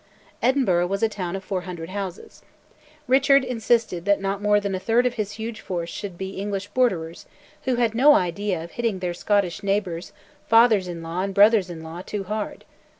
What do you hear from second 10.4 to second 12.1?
fathers in law and brothers in law,